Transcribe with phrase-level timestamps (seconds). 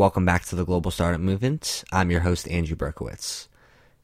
[0.00, 1.84] Welcome back to the Global Startup Movement.
[1.92, 3.48] I'm your host, Andrew Berkowitz.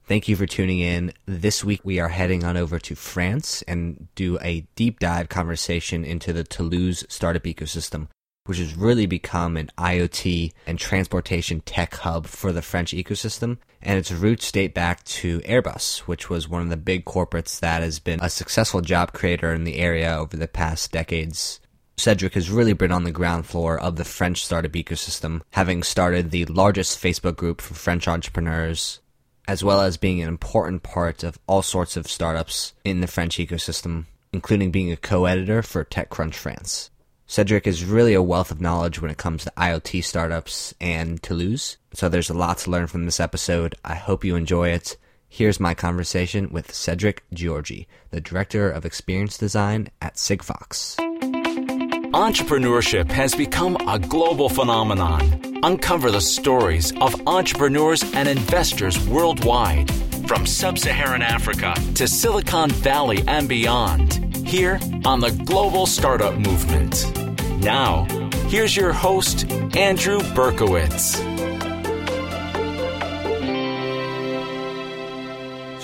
[0.04, 1.14] Thank you for tuning in.
[1.24, 6.04] This week we are heading on over to France and do a deep dive conversation
[6.04, 8.08] into the Toulouse startup ecosystem,
[8.44, 13.56] which has really become an IoT and transportation tech hub for the French ecosystem.
[13.80, 17.80] And its roots date back to Airbus, which was one of the big corporates that
[17.80, 21.58] has been a successful job creator in the area over the past decades.
[21.98, 26.30] Cedric has really been on the ground floor of the French startup ecosystem, having started
[26.30, 29.00] the largest Facebook group for French entrepreneurs,
[29.48, 33.38] as well as being an important part of all sorts of startups in the French
[33.38, 36.90] ecosystem, including being a co-editor for TechCrunch France.
[37.26, 41.78] Cedric is really a wealth of knowledge when it comes to IoT startups and Toulouse,
[41.94, 43.74] so there's a lot to learn from this episode.
[43.84, 44.96] I hope you enjoy it.
[45.28, 51.35] Here's my conversation with Cedric Giorgi, the Director of Experience Design at Sigfox.
[52.16, 55.38] Entrepreneurship has become a global phenomenon.
[55.62, 59.90] Uncover the stories of entrepreneurs and investors worldwide,
[60.26, 67.04] from sub Saharan Africa to Silicon Valley and beyond, here on the Global Startup Movement.
[67.60, 68.06] Now,
[68.48, 71.20] here's your host, Andrew Berkowitz.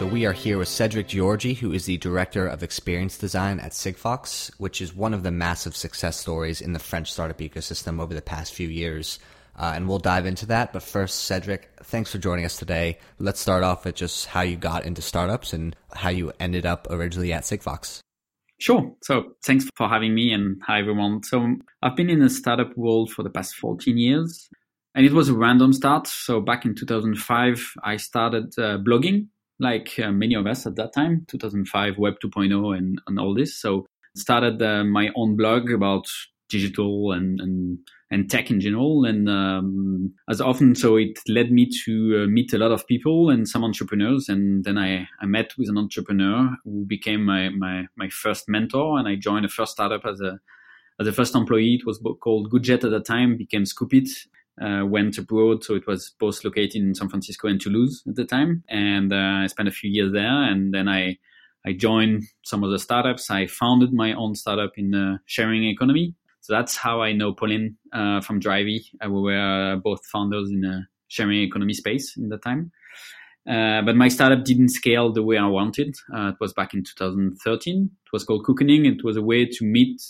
[0.03, 3.71] So we are here with Cedric Giorgi, who is the director of experience design at
[3.71, 8.13] Sigfox, which is one of the massive success stories in the French startup ecosystem over
[8.13, 9.21] the past few years.
[9.57, 10.73] Uh, and we'll dive into that.
[10.73, 12.99] But first, Cedric, thanks for joining us today.
[13.21, 16.89] Let's start off with just how you got into startups and how you ended up
[16.91, 18.01] originally at Sigfox.
[18.59, 18.93] Sure.
[19.03, 21.23] So thanks for having me and hi everyone.
[21.23, 21.47] So
[21.81, 24.49] I've been in the startup world for the past 14 years
[24.97, 26.09] and it was a random start.
[26.09, 29.29] So back in 2005, I started uh, blogging
[29.63, 33.59] like uh, many of us at that time, 2005, Web 2.0, and, and all this.
[33.59, 36.07] So started uh, my own blog about
[36.51, 37.79] digital and, and,
[38.11, 39.05] and tech in general.
[39.05, 43.31] And um, as often, so it led me to uh, meet a lot of people
[43.31, 44.29] and some entrepreneurs.
[44.29, 48.99] And then I, I met with an entrepreneur who became my, my, my first mentor.
[48.99, 50.39] And I joined a first startup as a,
[51.01, 51.79] as a first employee.
[51.81, 54.09] It was called Goojet at the time, became Scoop.it
[54.61, 55.65] uh, went abroad.
[55.65, 58.65] So it was both located in San Francisco and Toulouse at the time.
[58.69, 60.43] And uh, I spent a few years there.
[60.43, 61.19] And then I,
[61.67, 63.31] I joined some of the startups.
[63.31, 66.15] I founded my own startup in the sharing economy.
[66.41, 68.85] So that's how I know Pauline uh, from Drivy.
[69.05, 72.73] Uh, we were both founders in the sharing economy space in the time.
[73.49, 75.95] Uh, but my startup didn't scale the way I wanted.
[76.15, 77.91] Uh, it was back in 2013.
[77.93, 78.87] It was called Cookening.
[78.87, 80.01] It was a way to meet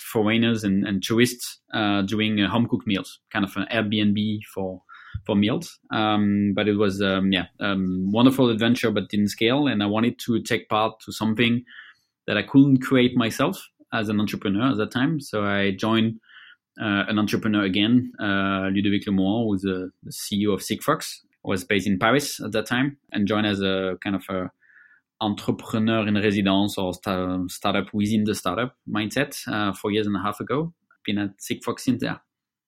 [0.00, 4.82] foreigners and, and tourists uh, doing uh, home cooked meals, kind of an Airbnb for
[5.24, 5.78] for meals.
[5.90, 9.66] Um, but it was um, yeah um, wonderful adventure, but didn't scale.
[9.66, 11.64] And I wanted to take part to something
[12.26, 13.56] that I couldn't create myself
[13.92, 15.20] as an entrepreneur at that time.
[15.20, 16.20] So I joined
[16.80, 21.86] uh, an entrepreneur again, uh, Ludovic Le Moan, who's the CEO of Sigfox, was based
[21.86, 24.50] in Paris at that time, and joined as a kind of a
[25.20, 30.20] entrepreneur in residence or st- startup within the startup mindset uh, four years and a
[30.20, 30.72] half ago.
[31.04, 32.20] Been at Sigfox since there.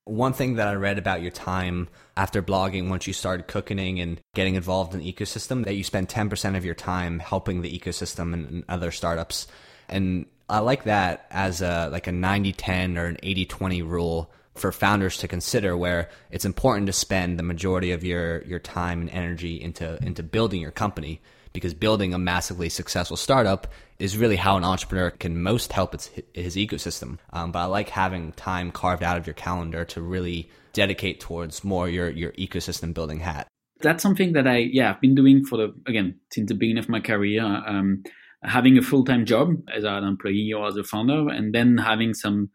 [0.04, 4.18] One thing that I read about your time after blogging, once you started cooking and
[4.34, 8.32] getting involved in the ecosystem, that you spend 10% of your time helping the ecosystem
[8.32, 9.46] and, and other startups.
[9.86, 15.18] And I like that as a like a 90-10 or an 80-20 rule for founders
[15.18, 19.60] to consider where it's important to spend the majority of your your time and energy
[19.60, 21.20] into into building your company
[21.52, 23.66] because building a massively successful startup
[23.98, 27.18] is really how an entrepreneur can most help its, his ecosystem.
[27.32, 31.64] Um, but I like having time carved out of your calendar to really dedicate towards
[31.64, 33.48] more your, your ecosystem building hat.
[33.80, 36.88] That's something that I, yeah, I've been doing for the, again, since the beginning of
[36.88, 37.42] my career.
[37.42, 38.02] Um,
[38.44, 42.50] having a full-time job as an employee or as a founder, and then having some,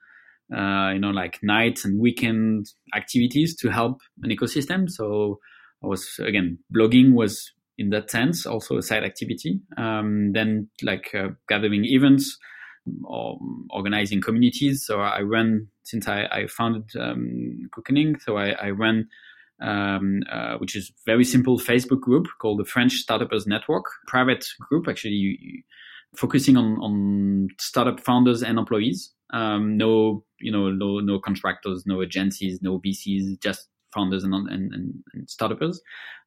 [0.56, 4.90] uh, you know, like nights and weekend activities to help an ecosystem.
[4.90, 5.40] So
[5.84, 7.52] I was, again, blogging was
[7.83, 9.59] in that sense, also a side activity.
[9.77, 12.38] Um, then like uh, gathering events
[13.03, 13.38] or
[13.69, 14.85] organizing communities.
[14.85, 18.19] So I run since I, I founded um, Cookening.
[18.19, 19.07] So I, I run,
[19.61, 24.88] um, uh, which is very simple Facebook group called the French Startups Network, private group
[24.88, 25.65] actually
[26.15, 29.12] focusing on, on startup founders and employees.
[29.31, 34.74] Um, no, you know, no, no contractors, no agencies, no VCs, just founders and, and,
[34.74, 35.81] and startups.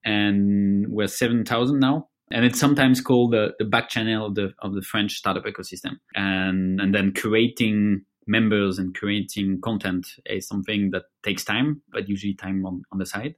[0.04, 2.08] And we're 7,000 now.
[2.30, 5.98] And it's sometimes called the, the back channel of the, of the French startup ecosystem.
[6.14, 12.34] And, and then creating members and creating content is something that takes time, but usually
[12.34, 13.36] time on, on the side.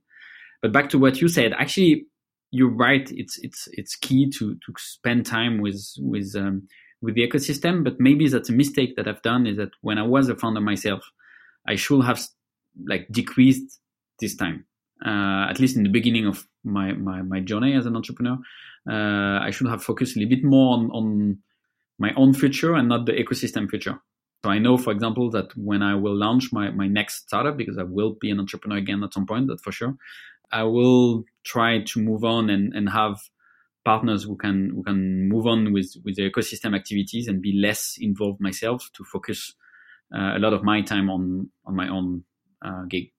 [0.63, 2.07] But back to what you said, actually,
[2.51, 3.09] you're right.
[3.13, 6.69] It's it's it's key to to spend time with with um,
[7.01, 7.85] with the ecosystem.
[7.85, 10.61] But maybe that's a mistake that I've done is that when I was a founder
[10.61, 11.05] myself,
[11.67, 12.21] I should have
[12.87, 13.81] like decreased
[14.21, 14.65] this time.
[15.05, 18.37] Uh, at least in the beginning of my, my, my journey as an entrepreneur,
[18.91, 21.39] uh, I should have focused a little bit more on, on
[21.99, 24.01] my own future and not the ecosystem future.
[24.45, 27.79] So I know, for example, that when I will launch my, my next startup, because
[27.79, 29.97] I will be an entrepreneur again at some point, that's for sure,
[30.51, 33.21] I will try to move on and, and have
[33.85, 37.97] partners who can who can move on with, with the ecosystem activities and be less
[37.99, 39.55] involved myself to focus
[40.15, 42.25] uh, a lot of my time on on my own
[42.65, 43.13] uh, gig.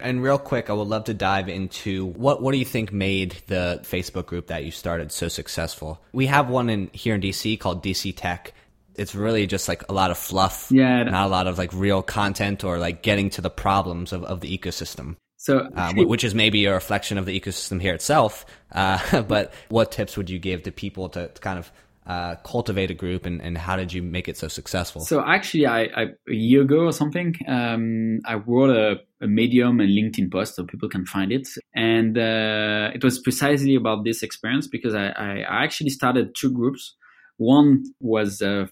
[0.00, 3.36] And real quick, I would love to dive into what what do you think made
[3.46, 6.00] the Facebook group that you started so successful?
[6.12, 8.52] We have one in here in DC called DC Tech.
[8.96, 12.02] It's really just like a lot of fluff, yeah, not a lot of like real
[12.02, 15.16] content or like getting to the problems of, of the ecosystem.
[15.36, 18.44] So, um, which is maybe a reflection of the ecosystem here itself.
[18.72, 21.72] Uh, but what tips would you give to people to, to kind of
[22.06, 25.02] uh, cultivate a group and, and how did you make it so successful?
[25.02, 29.80] So actually, I, I a year ago or something, um, I wrote a, a, Medium
[29.80, 34.22] and LinkedIn post so people can find it, and uh, it was precisely about this
[34.22, 36.96] experience because I, I, actually started two groups.
[37.36, 38.70] One was a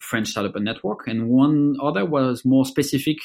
[0.00, 3.18] French startup network, and one other was more specific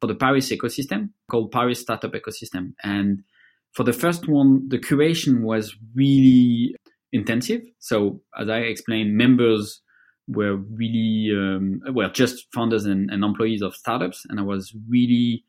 [0.00, 2.74] for the Paris ecosystem called Paris Startup Ecosystem.
[2.82, 3.22] And
[3.72, 6.76] for the first one, the curation was really
[7.14, 7.62] intensive.
[7.78, 9.80] So as I explained, members
[10.26, 15.44] were really um, well just founders and, and, employees of startups, and I was really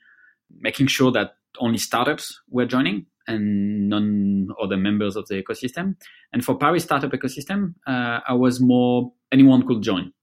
[0.60, 5.96] making sure that only startups were joining and none other members of the ecosystem.
[6.32, 10.14] And for Paris startup ecosystem, uh, I was more anyone could join.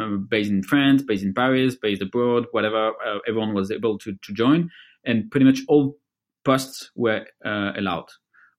[0.00, 4.12] Uh, based in France, based in Paris, based abroad, whatever, uh, everyone was able to,
[4.22, 4.70] to join,
[5.04, 5.96] and pretty much all
[6.44, 8.06] posts were uh, allowed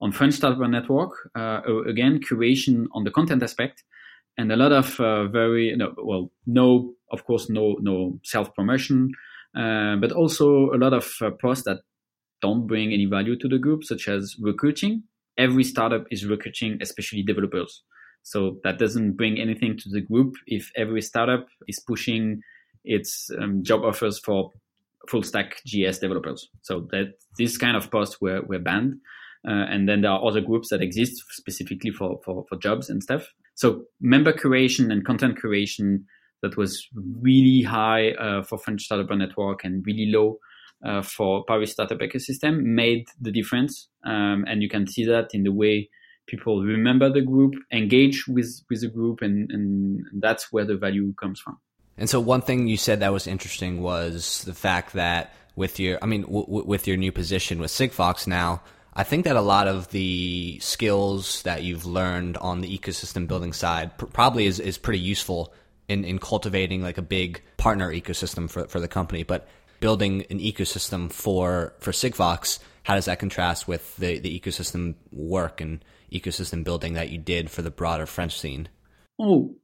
[0.01, 3.83] on French Startup Network, uh, again, curation on the content aspect,
[4.38, 9.12] and a lot of uh, very no, well, no, of course, no, no self promotion,
[9.56, 11.81] uh, but also a lot of posts that
[12.42, 15.03] don't bring any value to the group, such as recruiting.
[15.38, 17.83] Every startup is recruiting, especially developers.
[18.24, 22.42] So that doesn't bring anything to the group if every startup is pushing
[22.83, 24.51] its um, job offers for
[25.09, 26.47] full stack JS developers.
[26.62, 28.95] So that this kind of posts were, were banned.
[29.47, 33.01] Uh, and then there are other groups that exist specifically for, for, for jobs and
[33.01, 33.27] stuff.
[33.55, 36.03] So member curation and content curation
[36.41, 36.88] that was
[37.21, 40.38] really high uh, for French Startup Network and really low
[40.85, 43.88] uh, for Paris Startup Ecosystem made the difference.
[44.03, 45.89] Um, and you can see that in the way
[46.27, 51.13] people remember the group, engage with, with the group, and, and that's where the value
[51.13, 51.59] comes from.
[51.97, 55.99] And so, one thing you said that was interesting was the fact that with your,
[56.01, 58.61] I mean, w- with your new position with Sigfox now,
[58.93, 63.53] I think that a lot of the skills that you've learned on the ecosystem building
[63.53, 65.53] side pr- probably is, is pretty useful
[65.88, 69.23] in, in cultivating like a big partner ecosystem for, for the company.
[69.23, 69.47] But
[69.79, 75.61] building an ecosystem for, for Sigfox, how does that contrast with the, the ecosystem work
[75.61, 78.67] and ecosystem building that you did for the broader French scene?
[79.17, 79.55] Oh,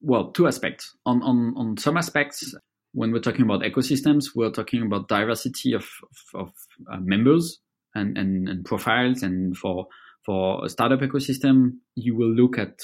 [0.00, 0.94] well, two aspects.
[1.04, 2.54] On, on, on some aspects,
[2.92, 5.88] when we're talking about ecosystems, we're talking about diversity of,
[6.34, 6.52] of, of
[6.90, 7.58] uh, members
[7.94, 9.22] and, and, and profiles.
[9.22, 9.86] And for
[10.24, 12.78] for a startup ecosystem, you will look at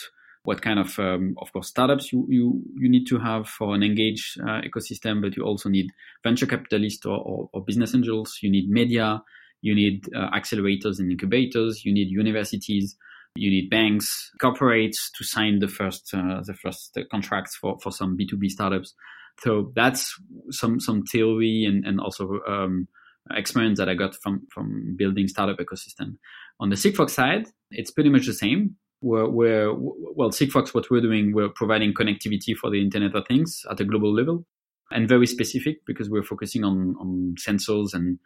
[0.47, 3.83] what kind of, um, of course, startups you, you, you need to have for an
[3.83, 5.91] engaged uh, ecosystem, but you also need
[6.23, 8.39] venture capitalists or, or, or, business angels.
[8.43, 9.23] You need media.
[9.61, 11.85] You need uh, accelerators and incubators.
[11.85, 12.97] You need universities.
[13.35, 18.17] You need banks, corporates to sign the first uh, the first contracts for, for some
[18.17, 18.95] B two B startups.
[19.41, 20.15] So that's
[20.51, 22.89] some some theory and and also um,
[23.31, 26.17] experience that I got from from building startup ecosystem.
[26.61, 28.77] On the Sigfox side, it's pretty much the same.
[29.03, 33.63] We're, we're well, Sigfox, what we're doing, we're providing connectivity for the Internet of Things
[33.71, 34.47] at a global level,
[34.91, 38.19] and very specific because we're focusing on on sensors and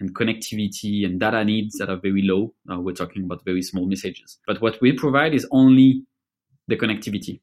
[0.00, 2.52] and connectivity and data needs that are very low.
[2.70, 4.38] Uh, we're talking about very small messages.
[4.46, 6.04] But what we provide is only
[6.66, 7.40] the connectivity.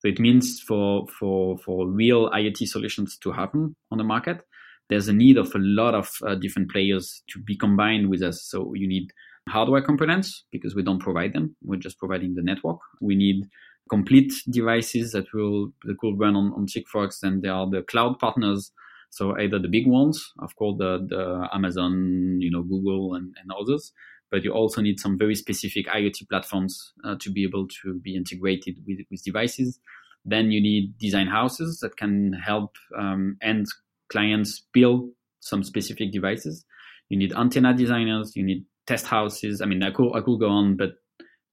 [0.00, 4.42] So it means for for for real IoT solutions to happen on the market,
[4.88, 8.42] there's a need of a lot of uh, different players to be combined with us.
[8.42, 9.10] So you need
[9.48, 11.56] hardware components because we don't provide them.
[11.62, 12.78] We're just providing the network.
[13.00, 13.44] We need
[13.88, 17.22] complete devices that will that could run on, on Sigfox.
[17.22, 18.70] And there are the cloud partners.
[19.10, 23.50] So either the big ones, of course, the, the Amazon, you know, Google and, and
[23.58, 23.92] others,
[24.30, 28.14] but you also need some very specific IoT platforms uh, to be able to be
[28.14, 29.80] integrated with, with devices.
[30.26, 33.64] Then you need design houses that can help um, end
[34.10, 35.10] clients build
[35.40, 36.64] some specific devices.
[37.08, 39.60] You need antenna designers, you need test houses.
[39.60, 40.92] I mean, I could, I could go on, but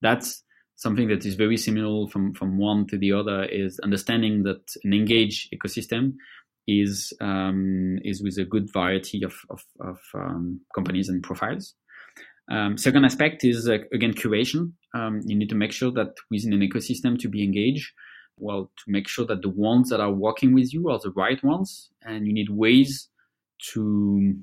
[0.02, 0.44] that's
[0.76, 4.94] something that is very similar from, from one to the other is understanding that an
[4.94, 6.14] engaged ecosystem
[6.68, 11.76] is um, is with a good variety of of, of um, companies and profiles.
[12.52, 14.74] Um, second aspect is uh, again curation.
[14.94, 17.92] Um, you need to make sure that within an ecosystem to be engaged,
[18.38, 21.42] well, to make sure that the ones that are working with you are the right
[21.44, 23.10] ones, and you need ways
[23.74, 24.34] to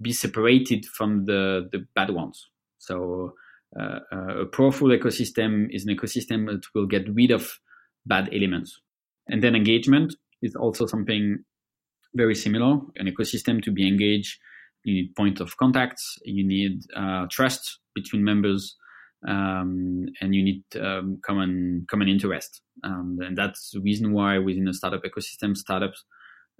[0.00, 2.48] be separated from the the bad ones.
[2.78, 3.34] So
[3.78, 7.58] uh, uh, a powerful ecosystem is an ecosystem that will get rid of
[8.04, 8.80] bad elements.
[9.28, 11.44] And then engagement is also something
[12.14, 12.80] very similar.
[12.96, 14.38] An ecosystem to be engaged,
[14.84, 18.76] you need point of contacts, you need uh, trust between members,
[19.26, 22.60] um, and you need um, common common interest.
[22.84, 26.04] Um, and that's the reason why within a startup ecosystem, startups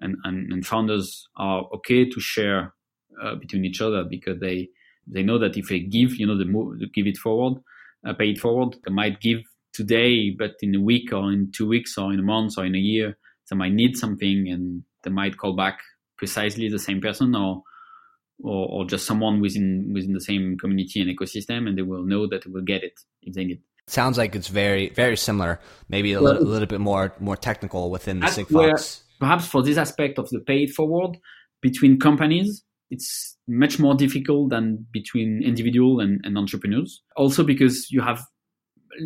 [0.00, 2.74] and, and, and founders are okay to share
[3.22, 4.68] uh, between each other because they
[5.06, 7.60] they know that if they give, you know, the move, give it forward,
[8.06, 9.40] uh, pay it forward, they might give
[9.72, 12.76] today, but in a week or in two weeks or in a month or in
[12.76, 13.16] a year,
[13.50, 15.80] they might need something and they might call back
[16.18, 17.62] precisely the same person or
[18.42, 22.26] or, or just someone within within the same community and ecosystem, and they will know
[22.26, 23.60] that they will get it if they need.
[23.86, 27.36] Sounds like it's very very similar, maybe a, well, little, a little, bit more more
[27.36, 29.02] technical within the Sigfox.
[29.20, 31.16] Perhaps for this aspect of the pay it forward
[31.60, 37.02] between companies, it's much more difficult than between individual and, and entrepreneurs.
[37.16, 38.22] Also because you have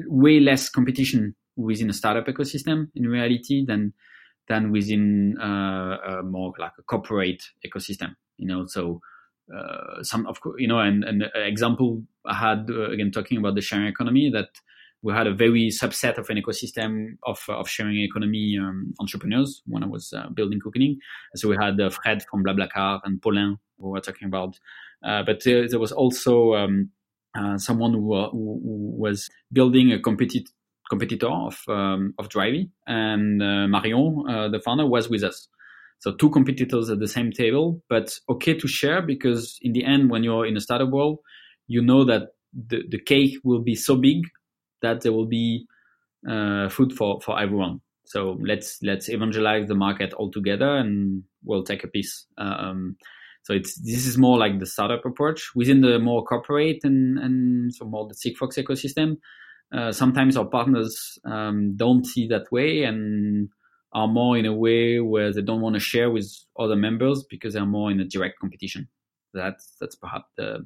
[0.06, 3.92] way less competition within a startup ecosystem in reality than
[4.48, 8.14] than within uh, a more like a corporate ecosystem.
[8.36, 9.00] You know, so
[9.54, 13.60] uh, some of you know, and an example I had uh, again talking about the
[13.60, 14.48] sharing economy that
[15.02, 19.84] we had a very subset of an ecosystem of, of sharing economy um, entrepreneurs when
[19.84, 20.98] I was uh, building Cookening.
[21.36, 24.58] So we had uh, Fred from BlaBlaCar and Paulin who were talking about,
[25.04, 26.90] uh, but there was also um,
[27.38, 28.58] uh, someone who, uh, who,
[28.98, 30.50] was building a competitor
[30.88, 35.48] competitor of um, of Drivy, and uh, Marion, the founder, was with us.
[35.98, 40.10] So two competitors at the same table, but okay to share because in the end,
[40.10, 41.18] when you're in a startup world,
[41.66, 44.22] you know that the, the cake will be so big
[44.82, 45.66] that there will be
[46.28, 47.80] uh, food for, for everyone.
[48.04, 52.26] So let's let's evangelize the market all together, and we'll take a piece.
[52.38, 52.96] Um,
[53.42, 57.74] so it's this is more like the startup approach within the more corporate and and
[57.74, 59.16] so more the Sigfox ecosystem.
[59.72, 63.48] Uh, sometimes our partners um, don't see that way and
[63.92, 67.54] are more in a way where they don't want to share with other members because
[67.54, 68.88] they're more in a direct competition.
[69.32, 70.64] That's that's perhaps the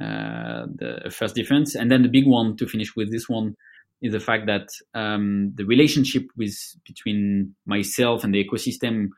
[0.00, 1.74] uh, the first difference.
[1.74, 3.54] And then the big one to finish with this one
[4.00, 9.08] is the fact that um, the relationship with between myself and the ecosystem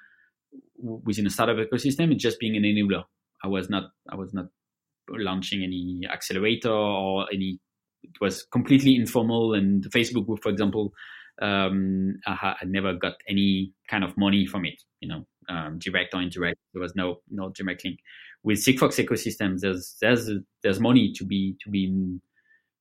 [0.79, 3.05] within a startup ecosystem is just being an enabler.
[3.45, 4.47] I was not I was not
[5.09, 7.59] launching any accelerator or any.
[8.03, 9.53] It was completely informal.
[9.53, 10.93] And Facebook, group for example,
[11.41, 14.83] um, I, ha- I, never got any kind of money from it.
[15.01, 16.59] You know, um, direct or indirect.
[16.73, 17.99] There was no no direct link.
[18.43, 20.31] With Sigfox ecosystems, there's there's
[20.63, 22.21] there's money to be to be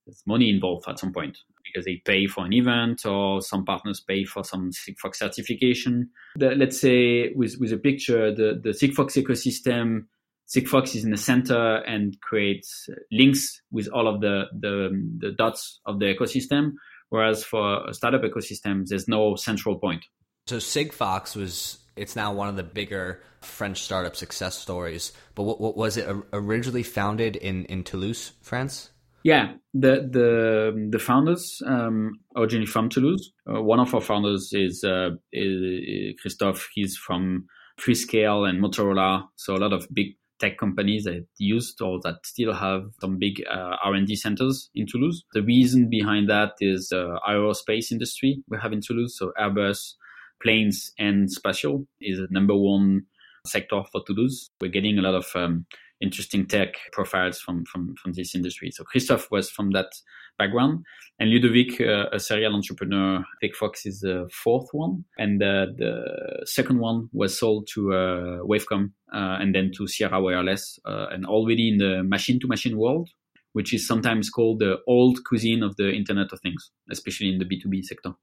[0.05, 4.03] there's money involved at some point because they pay for an event or some partners
[4.07, 6.09] pay for some Sigfox certification.
[6.35, 10.05] The, let's say with, with a picture, the, the Sigfox ecosystem,
[10.47, 14.89] Sigfox is in the center and creates links with all of the, the,
[15.19, 16.71] the dots of the ecosystem.
[17.09, 20.05] Whereas for a startup ecosystem, there's no central point.
[20.47, 25.11] So Sigfox was it's now one of the bigger French startup success stories.
[25.35, 28.91] But what, what was it originally founded in, in Toulouse, France?
[29.23, 33.31] Yeah, the the the founders um, originally from Toulouse.
[33.45, 36.69] Uh, one of our founders is, uh, is Christophe.
[36.73, 37.45] He's from
[37.77, 42.53] Freescale and Motorola, so a lot of big tech companies that used or that still
[42.53, 45.23] have some big uh, R&D centers in Toulouse.
[45.33, 49.17] The reason behind that is the aerospace industry we have in Toulouse.
[49.17, 49.93] So Airbus,
[50.41, 53.03] planes, and spatial is the number one
[53.45, 54.49] sector for Toulouse.
[54.61, 55.65] We're getting a lot of um,
[56.01, 58.71] interesting tech profiles from, from, from this industry.
[58.71, 59.91] So Christophe was from that
[60.39, 60.85] background.
[61.19, 65.03] And Ludovic, uh, a serial entrepreneur, Sigfox is the fourth one.
[65.17, 70.21] And uh, the second one was sold to uh, Wavecom uh, and then to Sierra
[70.21, 73.09] Wireless uh, and already in the machine to machine world,
[73.51, 77.45] which is sometimes called the old cuisine of the Internet of Things, especially in the
[77.45, 78.13] B2B sector.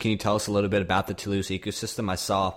[0.00, 2.10] Can you tell us a little bit about the Toulouse ecosystem?
[2.10, 2.54] I saw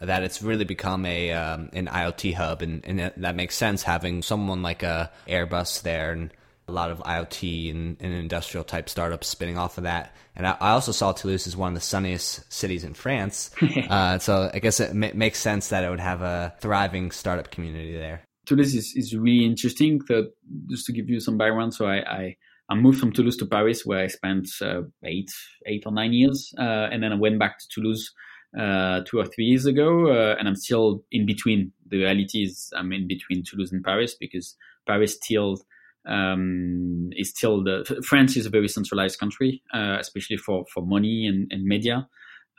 [0.00, 4.22] that it's really become a um, an IoT hub, and, and that makes sense having
[4.22, 6.32] someone like a Airbus there and
[6.68, 10.14] a lot of IoT and, and industrial type startups spinning off of that.
[10.36, 13.50] And I, I, also saw Toulouse as one of the sunniest cities in France,
[13.90, 17.50] uh, so I guess it m- makes sense that it would have a thriving startup
[17.50, 18.22] community there.
[18.46, 20.00] Toulouse is, is really interesting.
[20.06, 20.28] So
[20.70, 22.36] just to give you some background, so I, I
[22.70, 25.30] I moved from Toulouse to Paris, where I spent uh, eight,
[25.66, 28.12] eight or nine years, uh, and then I went back to Toulouse
[28.58, 31.72] uh, two or three years ago, uh, and I'm still in between.
[31.86, 34.54] The reality is I'm in between Toulouse and Paris because
[34.86, 35.58] Paris still
[36.06, 41.26] um, is still the France is a very centralized country, uh, especially for for money
[41.26, 42.08] and, and media.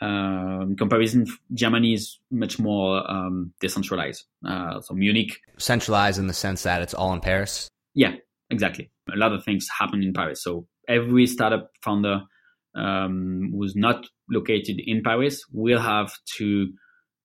[0.01, 4.23] Uh, in comparison, Germany is much more um, decentralized.
[4.47, 7.67] Uh, so Munich, centralized in the sense that it's all in Paris.
[7.93, 8.13] Yeah,
[8.49, 8.91] exactly.
[9.13, 10.41] A lot of things happen in Paris.
[10.41, 12.21] So every startup founder
[12.75, 16.67] um, who's not located in Paris will have to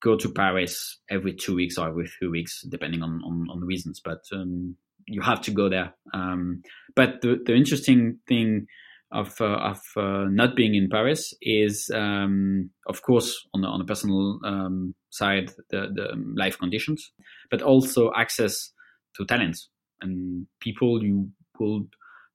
[0.02, 4.00] go to Paris every two weeks or every three weeks, depending on on, on reasons.
[4.04, 5.94] But um, you have to go there.
[6.12, 6.62] Um,
[6.96, 8.66] but the, the interesting thing
[9.12, 13.78] of uh, of uh, not being in Paris is, um, of course, on the on
[13.78, 17.12] the personal um, side, the the life conditions,
[17.50, 18.73] but also access
[19.16, 19.68] to talents
[20.04, 21.87] and people you will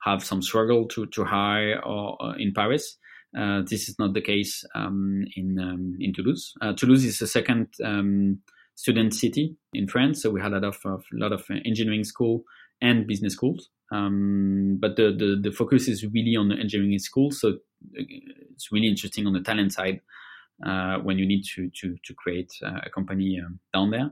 [0.03, 2.97] have some struggle to to hire or, uh, in Paris.
[3.37, 6.53] Uh, this is not the case um, in um, in Toulouse.
[6.61, 8.39] Uh, Toulouse is the second um,
[8.75, 12.43] student city in France, so we had a lot of, lot of engineering school
[12.81, 13.69] and business schools.
[13.91, 17.57] Um, but the, the, the focus is really on the engineering schools, so
[17.93, 20.01] it's really interesting on the talent side
[20.65, 24.11] uh, when you need to to to create uh, a company um, down there.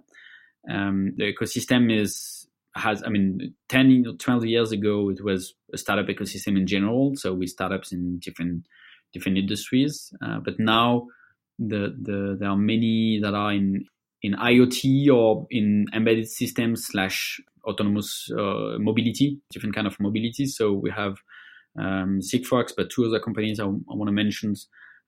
[0.70, 5.78] Um, the ecosystem is has I mean 10 or 12 years ago it was a
[5.78, 8.66] startup ecosystem in general, so with startups in different
[9.14, 10.14] different industries.
[10.22, 11.08] Uh, but now
[11.60, 13.86] the the there are many that are in
[14.22, 20.46] in IoT or in embedded systems slash autonomous uh, mobility, different kind of mobility.
[20.46, 21.16] So we have
[21.80, 23.68] um, Sigfox, but two other companies I, I
[24.00, 24.56] want to mention.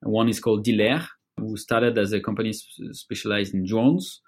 [0.02, 2.54] One is called Delair, who started as a company
[2.92, 4.22] specialized in drones,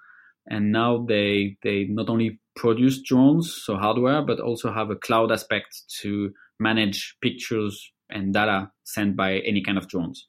[0.49, 5.31] and now they they not only produce drones, so hardware, but also have a cloud
[5.31, 10.27] aspect to manage pictures and data sent by any kind of drones.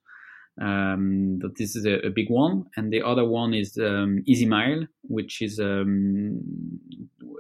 [0.60, 4.86] Um, but this is a, a, big one, and the other one is um, EasyMile,
[5.02, 6.40] which is um,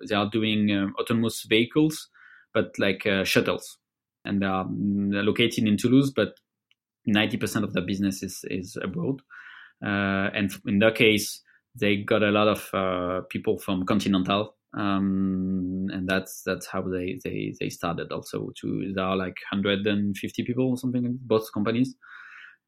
[0.08, 2.08] they are doing uh, autonomous vehicles,
[2.54, 3.76] but like uh, shuttles,
[4.24, 6.36] and they are located in Toulouse, but
[7.04, 9.20] ninety percent of their business is is abroad.
[9.84, 11.42] Uh, and in their case,
[11.78, 17.18] they got a lot of uh, people from Continental, um, and that's that's how they,
[17.24, 18.10] they they started.
[18.10, 21.94] Also, to there are like 150 people or something both companies.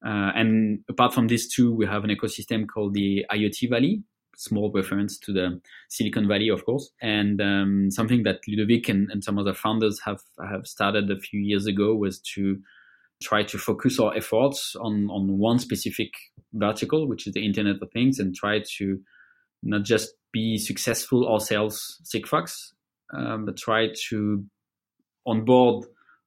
[0.05, 4.03] Uh, and apart from these two, we have an ecosystem called the IoT Valley,
[4.37, 9.25] small reference to the Silicon Valley, of course, and um, something that Ludovic and, and,
[9.25, 12.59] some other founders have have started a few years ago was to
[13.23, 16.11] try to focus our efforts on on one specific
[16.53, 19.01] vertical, which is the Internet of Things, and try to
[19.63, 22.73] not just be successful ourselves, Sigfox,
[23.15, 24.45] um, but try to
[25.25, 25.87] onboard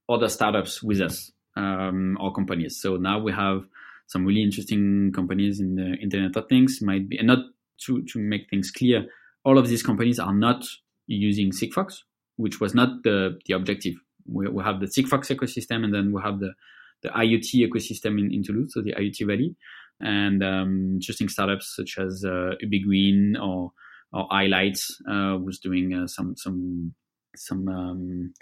[0.09, 2.79] other startups with us um, or companies.
[2.79, 3.65] So now we have
[4.07, 6.79] some really interesting companies in the Internet of Things.
[6.81, 7.39] Might be and not
[7.85, 9.05] to to make things clear.
[9.43, 10.63] All of these companies are not
[11.07, 11.99] using Sigfox,
[12.35, 13.95] which was not the the objective.
[14.25, 16.53] We, we have the Sigfox ecosystem, and then we have the
[17.03, 19.55] the IoT ecosystem in, in Toulouse, so the IoT Valley,
[19.99, 23.71] and um, interesting startups such as uh, Ubigreen or
[24.13, 26.93] or iLights uh, was doing uh, some some
[27.35, 28.33] some um,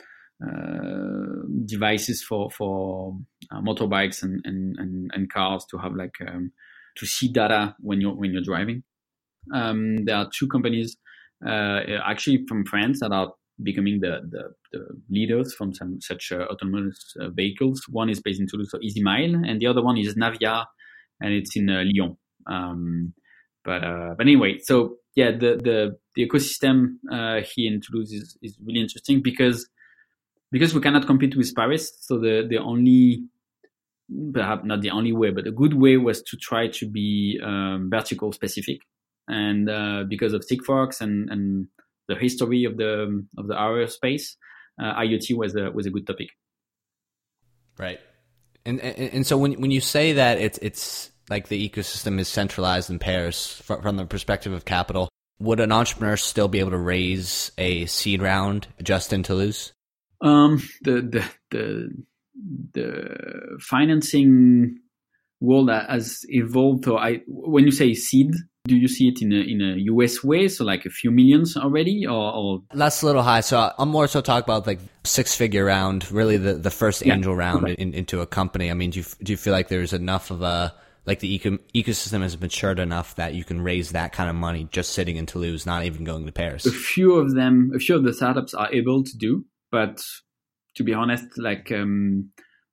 [0.43, 3.17] uh, devices for for
[3.52, 6.52] uh, motorbikes and, and, and, and, cars to have like um,
[6.98, 8.84] to see data when you're when you're driving.
[9.54, 10.98] Um, there are two companies
[11.48, 13.32] uh, actually from France that are
[13.63, 17.84] becoming the, the, the leaders from some such uh, autonomous uh, vehicles.
[17.89, 20.65] One is based in Toulouse, so EasyMile, and the other one is Navya,
[21.21, 22.17] and it's in Lyon.
[22.45, 23.13] Um,
[23.63, 23.82] but
[24.17, 26.98] but anyway, so yeah, the the, the ecosystem
[27.56, 29.65] here in Toulouse is, is really interesting because
[30.56, 31.91] because we cannot compete with Paris.
[32.00, 33.26] So the the only
[34.34, 37.89] perhaps not the only way, but a good way was to try to be um,
[37.91, 38.80] vertical specific.
[39.28, 41.68] And uh, because of Sigfox and, and
[42.08, 44.38] the history of the of the aerospace,
[44.82, 46.30] uh, IoT was a was a good topic.
[47.78, 48.00] Right.
[48.65, 52.30] And, and and so when when you say that it's it's like the ecosystem is
[52.30, 56.72] centralized in Paris from, from the perspective of capital, would an entrepreneur still be able
[56.72, 59.74] to raise a seed round just in Toulouse?
[60.25, 61.89] Um, the, the the
[62.73, 64.79] the financing
[65.39, 66.85] world has evolved.
[66.85, 68.31] So I, when you say seed,
[68.65, 71.55] do you see it in a in a US way, so like a few millions
[71.55, 72.63] already, or, or?
[72.73, 73.41] that's a little high.
[73.41, 77.13] So I'm more so talk about like six figure round, really the the first yeah,
[77.13, 78.71] angel round in, into a company.
[78.71, 80.73] I mean, do you do you feel like there's enough of a
[81.05, 84.67] like the eco- ecosystem has matured enough that you can raise that kind of money
[84.71, 86.65] just sitting in Toulouse, not even going to Paris?
[86.65, 90.01] A few of them, a few of the startups are able to do but
[90.75, 92.31] to be honest, like um,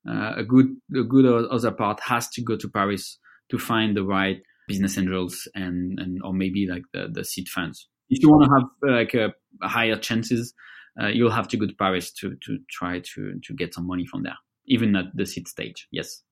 [0.09, 3.19] uh, a good a good other part has to go to Paris
[3.51, 7.89] to find the right business angels and, and or maybe like the, the seed funds.
[8.09, 10.55] If you want to have like a, a higher chances,
[11.01, 14.07] uh, you'll have to go to Paris to to try to to get some money
[14.07, 15.89] from there, even at the seed stage.
[15.91, 16.23] Yes,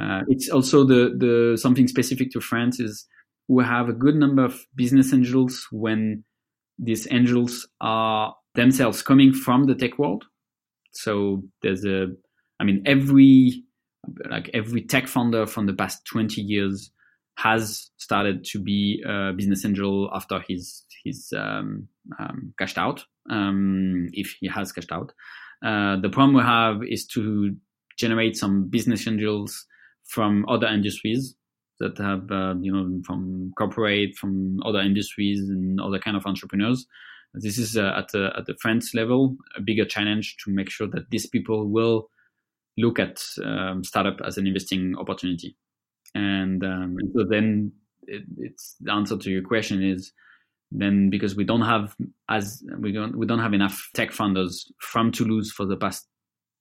[0.00, 3.06] uh, it's also the the something specific to France is
[3.46, 6.24] we have a good number of business angels when
[6.78, 10.24] these angels are themselves coming from the tech world.
[10.92, 12.08] So there's a,
[12.60, 13.64] I mean, every
[14.28, 16.90] like every tech founder from the past 20 years
[17.36, 21.88] has started to be a business angel after he's he's um,
[22.18, 25.12] um, cashed out, um, if he has cashed out.
[25.64, 27.54] Uh, the problem we have is to
[27.96, 29.66] generate some business angels
[30.04, 31.34] from other industries
[31.78, 36.86] that have, uh, you know, from corporate, from other industries and other kind of entrepreneurs.
[37.34, 40.86] This is uh, at the at the French level a bigger challenge to make sure
[40.88, 42.10] that these people will
[42.76, 45.56] look at um, startup as an investing opportunity.
[46.14, 50.12] And um, so then it, it's the answer to your question is
[50.70, 51.94] then because we don't have
[52.28, 56.06] as we don't we don't have enough tech funders from Toulouse for the past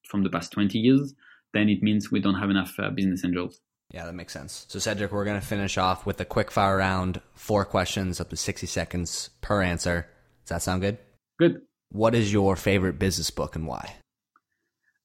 [0.07, 1.13] from the past 20 years,
[1.53, 3.61] then it means we don't have enough uh, business angels.
[3.91, 4.65] Yeah, that makes sense.
[4.69, 8.29] So Cedric, we're going to finish off with a quick fire round, four questions up
[8.29, 10.07] to 60 seconds per answer.
[10.51, 10.97] Does that sound good?
[11.39, 11.61] Good.
[11.93, 13.95] What is your favorite business book and why?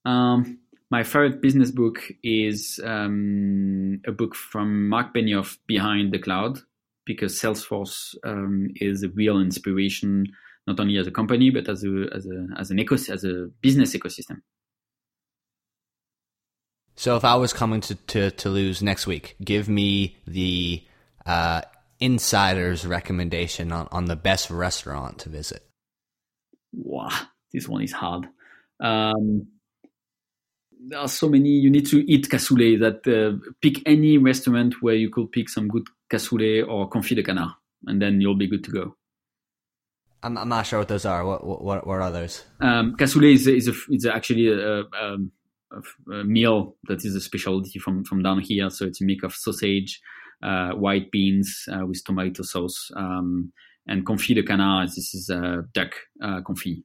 [0.04, 0.58] Um,
[0.90, 6.58] my favorite business book is um, a book from Mark Benioff, Behind the Cloud,
[7.04, 10.26] because Salesforce um, is a real inspiration,
[10.66, 13.46] not only as a company but as a as a as an ecos- as a
[13.60, 14.38] business ecosystem.
[16.96, 20.84] So, if I was coming to, to Toulouse next week, give me the
[21.24, 21.60] uh,
[22.00, 25.62] insider's recommendation on, on the best restaurant to visit.
[26.72, 27.10] Wow,
[27.52, 28.26] this one is hard.
[28.80, 29.46] Um,
[30.88, 31.48] there are so many.
[31.48, 32.80] You need to eat cassoulet.
[32.80, 37.22] That uh, pick any restaurant where you could pick some good cassoulet or confit de
[37.22, 37.52] canard,
[37.86, 38.96] and then you'll be good to go.
[40.22, 41.24] I'm, I'm not sure what those are.
[41.24, 42.44] What what, what are those?
[42.60, 45.16] Um, cassoulet is is, a, is actually a, a,
[46.12, 48.70] a, meal that is a specialty from from down here.
[48.70, 50.00] So it's a mix of sausage,
[50.42, 53.52] white beans uh, with tomato sauce, um,
[53.86, 54.88] and confit de canard.
[54.88, 56.82] This is a duck uh, confit.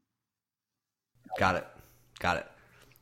[1.38, 1.68] Got it.
[2.20, 2.52] Got it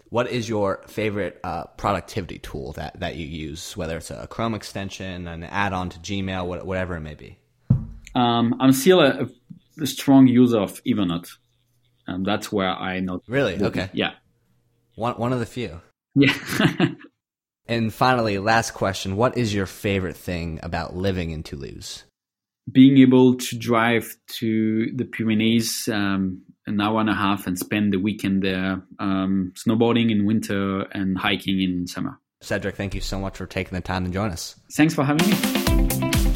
[0.09, 4.55] what is your favorite uh, productivity tool that, that you use, whether it's a Chrome
[4.55, 7.37] extension, an add on to Gmail, whatever it may be?
[8.15, 9.29] Um, I'm still a,
[9.79, 11.29] a, strong user of Evernote.
[12.07, 13.21] Um, that's where I know.
[13.27, 13.61] Really?
[13.61, 13.89] Okay.
[13.93, 14.13] Yeah.
[14.95, 15.79] One, one of the few.
[16.15, 16.33] Yeah.
[17.69, 22.03] and finally, last question What is your favorite thing about living in Toulouse?
[22.69, 27.93] Being able to drive to the Pyrenees um, an hour and a half and spend
[27.93, 32.19] the weekend there, um, snowboarding in winter and hiking in summer.
[32.41, 34.55] Cedric, thank you so much for taking the time to join us.
[34.73, 35.68] Thanks for having me.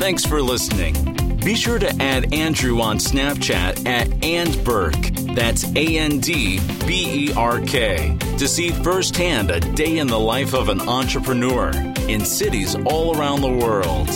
[0.04, 1.38] Thanks for listening.
[1.46, 5.34] Be sure to add Andrew on Snapchat at and andberk.
[5.34, 10.20] That's A N D B E R K to see firsthand a day in the
[10.20, 11.72] life of an entrepreneur
[12.10, 14.10] in cities all around the world.